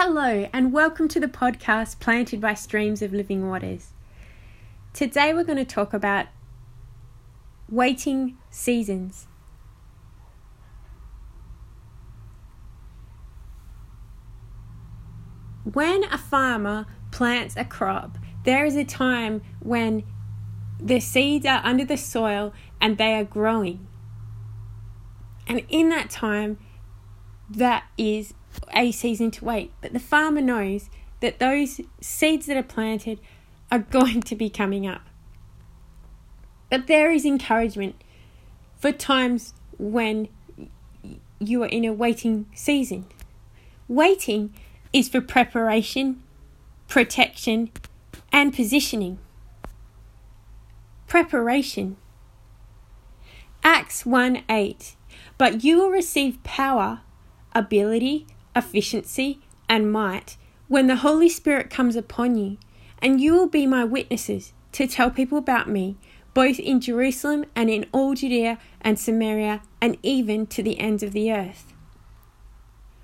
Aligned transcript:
Hello, 0.00 0.48
and 0.52 0.72
welcome 0.72 1.08
to 1.08 1.18
the 1.18 1.26
podcast 1.26 1.98
Planted 1.98 2.40
by 2.40 2.54
Streams 2.54 3.02
of 3.02 3.12
Living 3.12 3.48
Waters. 3.48 3.94
Today 4.92 5.34
we're 5.34 5.42
going 5.42 5.58
to 5.58 5.64
talk 5.64 5.92
about 5.92 6.26
waiting 7.68 8.38
seasons. 8.48 9.26
When 15.64 16.04
a 16.04 16.16
farmer 16.16 16.86
plants 17.10 17.56
a 17.56 17.64
crop, 17.64 18.18
there 18.44 18.64
is 18.64 18.76
a 18.76 18.84
time 18.84 19.42
when 19.58 20.04
the 20.80 21.00
seeds 21.00 21.44
are 21.44 21.60
under 21.64 21.84
the 21.84 21.96
soil 21.96 22.52
and 22.80 22.98
they 22.98 23.14
are 23.14 23.24
growing. 23.24 23.88
And 25.48 25.66
in 25.68 25.88
that 25.88 26.08
time, 26.08 26.56
that 27.50 27.82
is 27.96 28.34
a 28.74 28.92
season 28.92 29.30
to 29.32 29.44
wait. 29.44 29.72
But 29.80 29.92
the 29.92 30.00
farmer 30.00 30.40
knows 30.40 30.88
that 31.20 31.38
those 31.38 31.80
seeds 32.00 32.46
that 32.46 32.56
are 32.56 32.62
planted 32.62 33.18
are 33.70 33.78
going 33.90 34.22
to 34.22 34.34
be 34.34 34.50
coming 34.50 34.86
up. 34.86 35.02
But 36.70 36.86
there 36.86 37.10
is 37.10 37.24
encouragement 37.24 37.96
for 38.76 38.92
times 38.92 39.54
when 39.78 40.28
you 41.38 41.62
are 41.62 41.68
in 41.68 41.84
a 41.84 41.92
waiting 41.92 42.46
season. 42.54 43.06
Waiting 43.86 44.52
is 44.92 45.08
for 45.08 45.20
preparation, 45.20 46.22
protection, 46.88 47.70
and 48.32 48.54
positioning. 48.54 49.18
Preparation. 51.06 51.96
Acts 53.64 54.04
1 54.04 54.42
8. 54.48 54.96
But 55.38 55.64
you 55.64 55.78
will 55.78 55.90
receive 55.90 56.42
power, 56.42 57.00
ability, 57.54 58.26
efficiency, 58.54 59.40
and 59.68 59.92
might 59.92 60.36
when 60.68 60.86
the 60.86 60.96
Holy 60.96 61.28
Spirit 61.28 61.70
comes 61.70 61.96
upon 61.96 62.36
you, 62.36 62.58
and 63.00 63.20
you 63.20 63.32
will 63.34 63.48
be 63.48 63.66
my 63.66 63.84
witnesses 63.84 64.52
to 64.72 64.86
tell 64.86 65.10
people 65.10 65.38
about 65.38 65.68
me, 65.68 65.96
both 66.34 66.58
in 66.58 66.80
Jerusalem 66.80 67.46
and 67.56 67.70
in 67.70 67.86
all 67.90 68.14
Judea 68.14 68.58
and 68.80 68.98
Samaria, 68.98 69.62
and 69.80 69.96
even 70.02 70.46
to 70.48 70.62
the 70.62 70.78
ends 70.78 71.02
of 71.02 71.12
the 71.12 71.32
earth. 71.32 71.72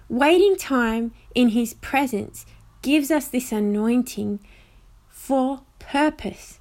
Waiting 0.08 0.56
time 0.56 1.12
in 1.34 1.48
His 1.48 1.74
presence 1.74 2.44
gives 2.82 3.10
us 3.10 3.28
this 3.28 3.50
anointing 3.50 4.40
for 5.08 5.62
purpose 5.78 6.60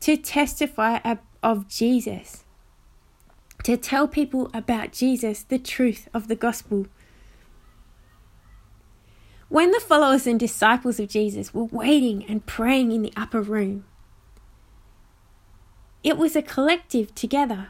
to 0.00 0.16
testify 0.16 0.98
of 1.42 1.68
Jesus, 1.68 2.44
to 3.62 3.76
tell 3.76 4.08
people 4.08 4.50
about 4.52 4.92
Jesus, 4.92 5.44
the 5.44 5.58
truth 5.58 6.08
of 6.12 6.26
the 6.26 6.36
gospel. 6.36 6.86
When 9.48 9.70
the 9.70 9.80
followers 9.80 10.26
and 10.26 10.40
disciples 10.40 10.98
of 10.98 11.08
Jesus 11.08 11.52
were 11.52 11.64
waiting 11.64 12.24
and 12.26 12.46
praying 12.46 12.92
in 12.92 13.02
the 13.02 13.12
upper 13.16 13.42
room, 13.42 13.84
it 16.02 16.16
was 16.16 16.34
a 16.34 16.42
collective 16.42 17.14
together. 17.14 17.68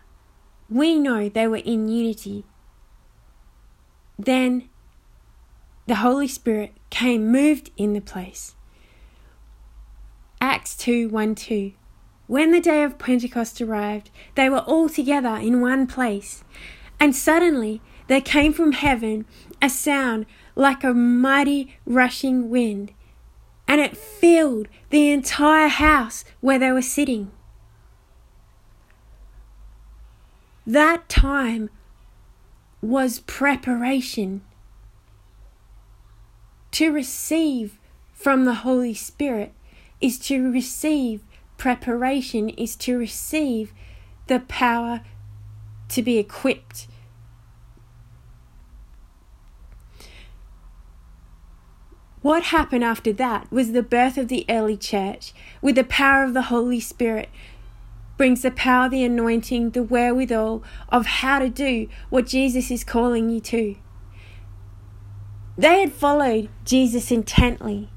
We 0.68 0.98
know 0.98 1.28
they 1.28 1.46
were 1.46 1.56
in 1.56 1.88
unity. 1.88 2.44
Then 4.18 4.68
the 5.86 5.96
Holy 5.96 6.28
Spirit 6.28 6.72
came 6.90 7.30
moved 7.30 7.70
in 7.76 7.92
the 7.92 8.00
place. 8.00 8.54
Acts 10.40 10.76
2 10.76 11.08
1 11.08 11.34
2. 11.34 11.72
When 12.26 12.52
the 12.52 12.60
day 12.60 12.82
of 12.82 12.98
Pentecost 12.98 13.60
arrived, 13.60 14.10
they 14.34 14.48
were 14.48 14.60
all 14.60 14.88
together 14.88 15.36
in 15.36 15.60
one 15.60 15.86
place. 15.86 16.42
And 16.98 17.14
suddenly 17.14 17.82
there 18.06 18.20
came 18.20 18.52
from 18.52 18.72
heaven 18.72 19.26
a 19.60 19.68
sound 19.68 20.26
like 20.54 20.84
a 20.84 20.94
mighty 20.94 21.76
rushing 21.84 22.48
wind, 22.50 22.92
and 23.66 23.80
it 23.80 23.96
filled 23.96 24.68
the 24.90 25.10
entire 25.10 25.68
house 25.68 26.24
where 26.40 26.58
they 26.58 26.70
were 26.70 26.82
sitting. 26.82 27.30
That 30.66 31.08
time 31.08 31.70
was 32.80 33.20
preparation 33.20 34.42
to 36.72 36.92
receive 36.92 37.78
from 38.12 38.44
the 38.44 38.54
Holy 38.54 38.94
Spirit 38.94 39.52
is 40.00 40.18
to 40.18 40.50
receive 40.50 41.22
preparation, 41.56 42.48
is 42.50 42.76
to 42.76 42.98
receive 42.98 43.72
the 44.26 44.40
power 44.40 45.02
to 45.88 46.02
be 46.02 46.18
equipped. 46.18 46.86
What 52.24 52.44
happened 52.44 52.82
after 52.82 53.12
that 53.12 53.52
was 53.52 53.72
the 53.72 53.82
birth 53.82 54.16
of 54.16 54.28
the 54.28 54.46
early 54.48 54.78
church 54.78 55.34
with 55.60 55.74
the 55.74 55.84
power 55.84 56.24
of 56.24 56.32
the 56.32 56.48
Holy 56.48 56.80
Spirit 56.80 57.28
brings 58.16 58.40
the 58.40 58.50
power, 58.50 58.88
the 58.88 59.04
anointing, 59.04 59.72
the 59.72 59.82
wherewithal 59.82 60.64
of 60.88 61.04
how 61.04 61.38
to 61.38 61.50
do 61.50 61.86
what 62.08 62.26
Jesus 62.26 62.70
is 62.70 62.82
calling 62.82 63.28
you 63.28 63.40
to. 63.40 63.76
They 65.58 65.80
had 65.80 65.92
followed 65.92 66.48
Jesus 66.64 67.10
intently, 67.10 67.90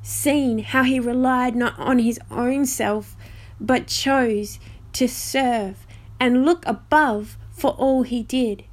seen 0.00 0.60
how 0.60 0.84
he 0.84 0.98
relied 0.98 1.54
not 1.54 1.78
on 1.78 1.98
his 1.98 2.18
own 2.30 2.64
self, 2.64 3.14
but 3.60 3.88
chose 3.88 4.58
to 4.94 5.06
serve 5.06 5.86
and 6.18 6.46
look 6.46 6.64
above 6.66 7.36
for 7.50 7.72
all 7.72 8.04
he 8.04 8.22
did. 8.22 8.64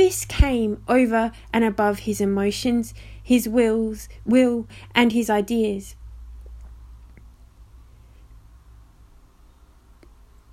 This 0.00 0.24
came 0.24 0.82
over 0.88 1.30
and 1.52 1.62
above 1.62 2.00
his 2.00 2.22
emotions, 2.22 2.94
his 3.22 3.46
wills, 3.46 4.08
will, 4.24 4.66
and 4.94 5.12
his 5.12 5.28
ideas. 5.28 5.94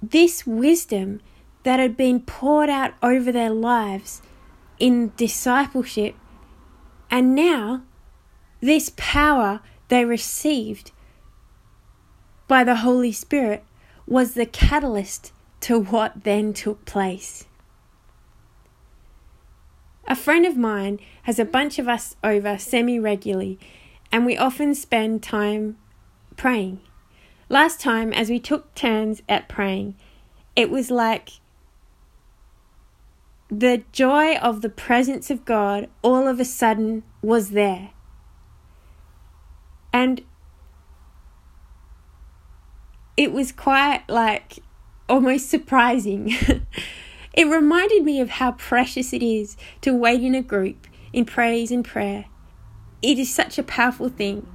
This 0.02 0.46
wisdom 0.46 1.22
that 1.64 1.80
had 1.80 1.96
been 1.96 2.20
poured 2.20 2.70
out 2.70 2.96
over 3.02 3.32
their 3.32 3.50
lives 3.50 4.22
in 4.80 5.14
discipleship. 5.16 6.16
And 7.10 7.34
now, 7.34 7.84
this 8.60 8.92
power 8.98 9.62
they 9.88 10.04
received 10.04 10.92
by 12.50 12.66
the 12.66 12.76
Holy 12.76 13.14
Spirit 13.14 13.64
was 14.06 14.34
the 14.34 14.46
catalyst 14.46 15.32
to 15.62 15.80
what 15.80 16.26
then 16.26 16.52
took 16.52 16.84
place. 16.84 17.46
A 20.08 20.16
friend 20.16 20.46
of 20.46 20.56
mine 20.56 21.00
has 21.24 21.38
a 21.38 21.46
bunch 21.46 21.80
of 21.80 21.88
us 21.88 22.16
over 22.24 22.58
semi 22.58 22.98
regularly, 22.98 23.60
and 24.12 24.26
we 24.26 24.38
often 24.38 24.74
spend 24.74 25.22
time 25.22 25.78
praying. 26.38 26.80
Last 27.50 27.82
time, 27.82 28.14
as 28.14 28.30
we 28.30 28.40
took 28.40 28.74
turns 28.74 29.22
at 29.28 29.50
praying, 29.50 29.96
it 30.56 30.70
was 30.70 30.90
like 30.90 31.32
the 33.50 33.84
joy 33.92 34.36
of 34.38 34.62
the 34.62 34.70
presence 34.70 35.30
of 35.30 35.46
God 35.46 35.90
all 36.02 36.28
of 36.28 36.40
a 36.40 36.46
sudden 36.46 37.04
was 37.22 37.52
there. 37.52 37.92
And 39.92 40.24
it 43.18 43.32
was 43.34 43.52
quite 43.52 44.04
like 44.08 44.60
almost 45.10 45.50
surprising. 45.50 46.34
it 47.38 47.46
reminded 47.46 48.04
me 48.04 48.20
of 48.20 48.32
how 48.32 48.52
precious 48.52 49.14
it 49.14 49.24
is 49.24 49.56
to 49.80 49.96
wait 49.96 50.22
in 50.22 50.36
a 50.36 50.42
group 50.42 50.88
in 51.14 51.24
praise 51.24 51.72
and 51.72 51.86
prayer. 51.86 52.26
It 53.02 53.18
is 53.18 53.34
such 53.34 53.58
a 53.58 53.64
powerful 53.64 54.10
thing. 54.10 54.46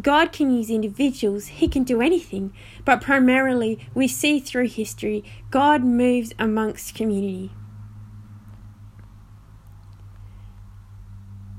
God 0.00 0.32
can 0.32 0.50
use 0.50 0.70
individuals, 0.70 1.48
He 1.48 1.68
can 1.68 1.84
do 1.84 2.00
anything, 2.00 2.54
but 2.86 3.02
primarily 3.02 3.86
we 3.92 4.08
see 4.08 4.40
through 4.40 4.68
history 4.68 5.22
God 5.50 5.84
moves 5.84 6.32
amongst 6.38 6.94
community. 6.94 7.50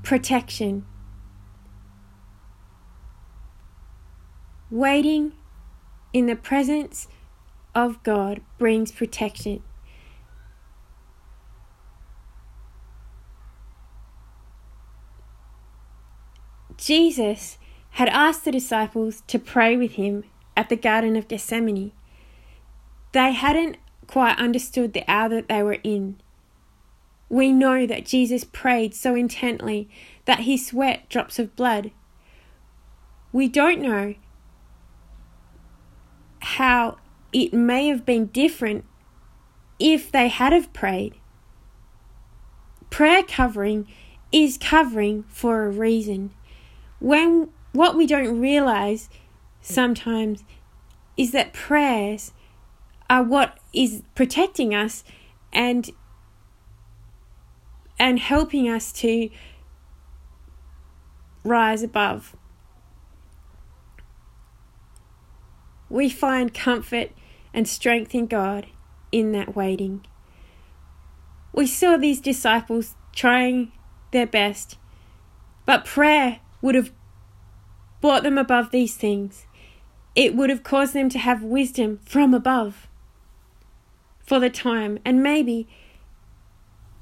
protection. 0.02 0.84
Waiting 4.70 5.32
in 6.12 6.26
the 6.26 6.36
presence 6.36 7.08
of 7.74 8.02
God 8.02 8.42
brings 8.58 8.92
protection. 8.92 9.62
Jesus 16.84 17.58
had 17.90 18.08
asked 18.08 18.44
the 18.44 18.52
disciples 18.52 19.22
to 19.26 19.38
pray 19.38 19.76
with 19.76 19.92
him 19.92 20.24
at 20.56 20.68
the 20.68 20.76
Garden 20.76 21.16
of 21.16 21.28
Gethsemane. 21.28 21.92
They 23.12 23.32
hadn't 23.32 23.76
quite 24.06 24.38
understood 24.38 24.92
the 24.92 25.04
hour 25.08 25.28
that 25.28 25.48
they 25.48 25.62
were 25.62 25.78
in 25.84 26.16
we 27.32 27.50
know 27.50 27.86
that 27.86 28.04
Jesus 28.04 28.44
prayed 28.44 28.94
so 28.94 29.14
intently 29.14 29.88
that 30.26 30.40
he 30.40 30.58
sweat 30.58 31.08
drops 31.08 31.38
of 31.38 31.56
blood. 31.56 31.90
We 33.32 33.48
don't 33.48 33.80
know 33.80 34.16
how 36.40 36.98
it 37.32 37.54
may 37.54 37.88
have 37.88 38.04
been 38.04 38.26
different 38.26 38.84
if 39.78 40.12
they 40.12 40.28
had 40.28 40.52
have 40.52 40.74
prayed. 40.74 41.14
Prayer 42.90 43.22
covering 43.22 43.88
is 44.30 44.58
covering 44.58 45.24
for 45.28 45.64
a 45.64 45.70
reason. 45.70 46.34
When 47.02 47.48
what 47.72 47.96
we 47.96 48.06
don't 48.06 48.40
realize 48.40 49.10
sometimes 49.60 50.44
is 51.16 51.32
that 51.32 51.52
prayers 51.52 52.32
are 53.10 53.24
what 53.24 53.58
is 53.74 54.04
protecting 54.14 54.72
us 54.72 55.02
and 55.52 55.90
and 57.98 58.20
helping 58.20 58.68
us 58.68 58.92
to 58.92 59.30
rise 61.42 61.82
above. 61.82 62.36
We 65.90 66.08
find 66.08 66.54
comfort 66.54 67.10
and 67.52 67.66
strength 67.66 68.14
in 68.14 68.28
God 68.28 68.68
in 69.10 69.32
that 69.32 69.56
waiting. 69.56 70.06
We 71.52 71.66
saw 71.66 71.96
these 71.96 72.20
disciples 72.20 72.94
trying 73.12 73.72
their 74.12 74.26
best, 74.26 74.78
but 75.66 75.84
prayer 75.84 76.38
would 76.62 76.74
have 76.74 76.92
brought 78.00 78.22
them 78.22 78.38
above 78.38 78.70
these 78.70 78.96
things. 78.96 79.46
It 80.14 80.34
would 80.34 80.48
have 80.48 80.62
caused 80.62 80.94
them 80.94 81.08
to 81.10 81.18
have 81.18 81.42
wisdom 81.42 82.00
from 82.04 82.32
above 82.32 82.88
for 84.20 84.38
the 84.40 84.50
time, 84.50 84.98
and 85.04 85.22
maybe 85.22 85.68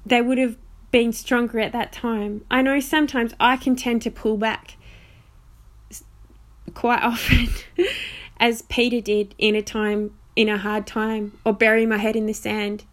they 0.05 0.23
would 0.23 0.39
have 0.39 0.57
been 0.91 1.13
stronger 1.13 1.61
at 1.61 1.73
that 1.73 1.93
time. 1.93 2.45
I 2.51 2.63
know 2.63 2.81
sometimes 2.81 3.35
I 3.39 3.57
can 3.57 3.77
tend 3.77 4.03
to 4.03 4.11
pull 4.11 4.37
back 4.37 4.77
quite 6.75 7.03
often, 7.03 7.49
as 8.39 8.63
Peter 8.63 9.01
did 9.01 9.35
in 9.39 9.55
a 9.55 9.63
time, 9.63 10.17
in 10.37 10.49
a 10.49 10.59
hard 10.59 10.87
time, 10.87 11.39
or 11.45 11.53
bury 11.53 11.87
my 11.87 11.99
head 11.99 12.17
in 12.17 12.27
the 12.27 12.33
sand. 12.33 12.85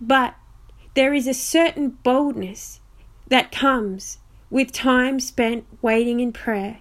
But 0.00 0.34
there 0.94 1.14
is 1.14 1.26
a 1.26 1.34
certain 1.34 1.90
boldness 1.90 2.80
that 3.28 3.52
comes 3.52 4.18
with 4.50 4.72
time 4.72 5.20
spent 5.20 5.64
waiting 5.82 6.20
in 6.20 6.32
prayer 6.32 6.78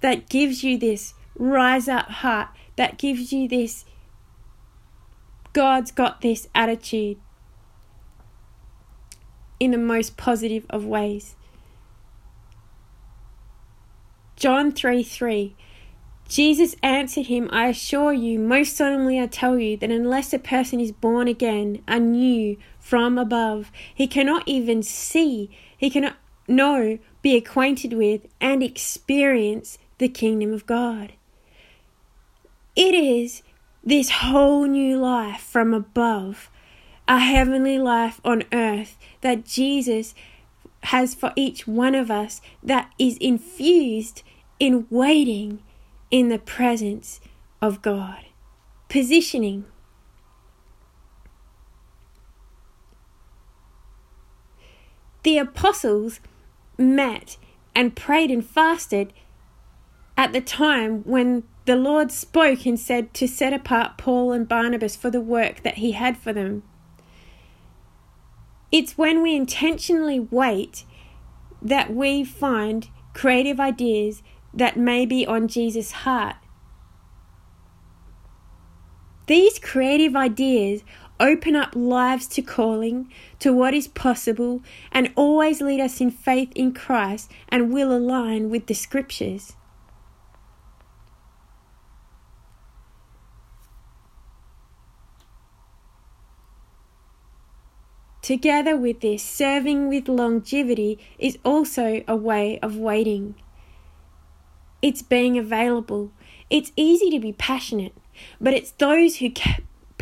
that 0.00 0.28
gives 0.28 0.64
you 0.64 0.78
this 0.78 1.14
rise 1.36 1.88
up 1.88 2.06
heart, 2.06 2.48
that 2.76 2.98
gives 2.98 3.32
you 3.32 3.48
this 3.48 3.84
God's 5.52 5.90
got 5.90 6.22
this 6.22 6.48
attitude 6.54 7.18
in 9.60 9.70
the 9.70 9.78
most 9.78 10.16
positive 10.16 10.64
of 10.70 10.84
ways. 10.84 11.36
John 14.36 14.72
3 14.72 15.02
3 15.02 15.54
Jesus 16.28 16.74
answered 16.82 17.26
him, 17.26 17.50
I 17.52 17.66
assure 17.68 18.14
you, 18.14 18.38
most 18.38 18.74
solemnly 18.74 19.20
I 19.20 19.26
tell 19.26 19.58
you, 19.58 19.76
that 19.76 19.90
unless 19.90 20.32
a 20.32 20.38
person 20.38 20.80
is 20.80 20.90
born 20.90 21.28
again, 21.28 21.82
anew, 21.86 22.56
from 22.80 23.18
above, 23.18 23.70
he 23.94 24.06
cannot 24.06 24.42
even 24.46 24.82
see, 24.82 25.50
he 25.76 25.90
cannot 25.90 26.16
know, 26.52 26.98
be 27.22 27.36
acquainted 27.36 27.92
with, 27.92 28.26
and 28.40 28.62
experience 28.62 29.78
the 29.98 30.08
kingdom 30.08 30.52
of 30.52 30.66
God. 30.66 31.14
It 32.76 32.94
is 32.94 33.42
this 33.84 34.10
whole 34.10 34.64
new 34.66 34.98
life 34.98 35.40
from 35.40 35.74
above, 35.74 36.50
a 37.08 37.18
heavenly 37.18 37.78
life 37.78 38.20
on 38.24 38.44
earth 38.52 38.96
that 39.20 39.44
Jesus 39.44 40.14
has 40.84 41.14
for 41.14 41.32
each 41.36 41.66
one 41.66 41.94
of 41.94 42.10
us 42.10 42.40
that 42.62 42.92
is 42.98 43.16
infused 43.18 44.22
in 44.58 44.86
waiting 44.90 45.62
in 46.10 46.28
the 46.28 46.38
presence 46.38 47.20
of 47.60 47.82
God. 47.82 48.26
Positioning. 48.88 49.64
The 55.22 55.38
apostles 55.38 56.20
met 56.82 57.36
and 57.74 57.96
prayed 57.96 58.30
and 58.30 58.44
fasted 58.44 59.12
at 60.16 60.32
the 60.32 60.40
time 60.40 61.02
when 61.04 61.44
the 61.64 61.76
Lord 61.76 62.10
spoke 62.10 62.66
and 62.66 62.78
said 62.78 63.14
to 63.14 63.28
set 63.28 63.52
apart 63.52 63.96
Paul 63.96 64.32
and 64.32 64.48
Barnabas 64.48 64.96
for 64.96 65.10
the 65.10 65.20
work 65.20 65.62
that 65.62 65.78
he 65.78 65.92
had 65.92 66.18
for 66.18 66.32
them. 66.32 66.62
It's 68.70 68.98
when 68.98 69.22
we 69.22 69.36
intentionally 69.36 70.18
wait 70.18 70.84
that 71.60 71.94
we 71.94 72.24
find 72.24 72.88
creative 73.14 73.60
ideas 73.60 74.22
that 74.52 74.76
may 74.76 75.06
be 75.06 75.26
on 75.26 75.46
Jesus' 75.46 75.92
heart. 75.92 76.36
These 79.26 79.58
creative 79.58 80.16
ideas 80.16 80.82
open 81.22 81.54
up 81.54 81.74
lives 81.74 82.26
to 82.26 82.42
calling, 82.42 83.10
to 83.38 83.52
what 83.52 83.72
is 83.72 83.88
possible, 83.88 84.60
and 84.90 85.12
always 85.14 85.62
lead 85.62 85.80
us 85.80 86.00
in 86.00 86.10
faith 86.10 86.50
in 86.54 86.74
Christ 86.74 87.30
and 87.48 87.72
will 87.72 87.96
align 87.96 88.50
with 88.50 88.66
the 88.66 88.74
scriptures. 88.74 89.54
Together 98.20 98.76
with 98.76 99.00
this, 99.00 99.22
serving 99.22 99.88
with 99.88 100.08
longevity 100.08 100.98
is 101.18 101.38
also 101.44 102.04
a 102.06 102.14
way 102.14 102.58
of 102.60 102.76
waiting. 102.76 103.34
It's 104.80 105.02
being 105.02 105.36
available. 105.38 106.12
It's 106.48 106.72
easy 106.76 107.10
to 107.10 107.18
be 107.18 107.32
passionate, 107.32 107.94
but 108.40 108.54
it's 108.54 108.72
those 108.72 109.16
who 109.16 109.30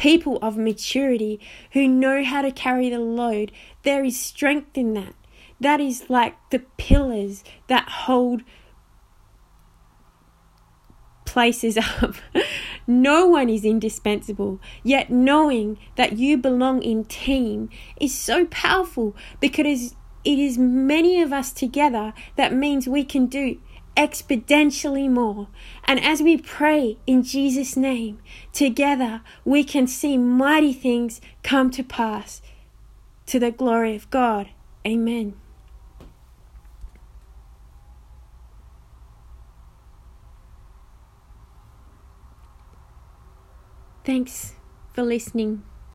people 0.01 0.39
of 0.41 0.57
maturity 0.57 1.39
who 1.73 1.87
know 1.87 2.25
how 2.25 2.41
to 2.41 2.51
carry 2.51 2.89
the 2.89 2.99
load. 2.99 3.53
There 3.83 4.03
is 4.03 4.19
strength 4.19 4.79
in 4.79 4.95
that. 4.95 5.15
That 5.61 5.79
is 5.79 6.09
like 6.09 6.37
the 6.51 6.61
pillars 6.79 7.45
that 7.69 7.87
hold 7.87 8.43
places 11.27 11.77
up. 12.01 12.15
no 12.87 13.27
one 13.27 13.51
is 13.51 13.63
indispensable, 13.63 14.59
yet 14.83 15.11
knowing 15.11 15.77
that 15.97 16.17
you 16.17 16.39
belong 16.39 16.83
in 16.83 17.05
team 17.05 17.69
is 18.01 18.15
so 18.17 18.47
powerful 18.47 19.15
because 19.39 19.95
it 20.25 20.39
is 20.39 20.57
many 20.57 21.21
of 21.21 21.31
us 21.31 21.53
together 21.53 22.15
that 22.37 22.55
means 22.55 22.89
we 22.89 23.05
can 23.05 23.27
do 23.27 23.61
exponentially 23.97 25.09
more. 25.11 25.49
And 25.85 26.03
as 26.03 26.23
we 26.23 26.37
pray 26.37 26.99
in 27.07 27.23
Jesus' 27.23 27.77
name, 27.77 28.21
together 28.53 29.23
we 29.45 29.65
can 29.65 29.87
see 29.87 30.17
mighty 30.17 30.73
things 30.73 31.21
come 31.43 31.71
to 31.73 31.83
pass 31.83 32.43
to 33.27 33.39
the 33.39 33.51
glory 33.51 33.95
of 33.97 34.11
God. 34.11 34.49
Amen. 34.87 35.35
Thanks 44.05 44.55
for 44.93 45.03
listening. 45.03 45.63